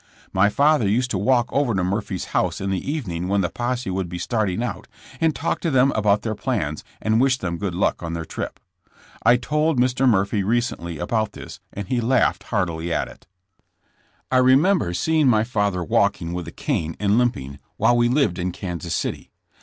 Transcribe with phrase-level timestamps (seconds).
[0.33, 3.91] My father used to walk over to Murphy's house in the evening when the posse
[3.91, 4.87] would be starting out,
[5.19, 8.59] and talk to them about their plans, and wish them good luck on their trip.
[9.21, 10.09] I told Mr.
[10.09, 13.27] Murphy recently about this and he laughed heartily at it.
[13.27, 14.27] S JSSSS JAMES.
[14.31, 18.51] I remember seeing my father walking with a cane and limping, while we lived in
[18.51, 19.29] Kansas City.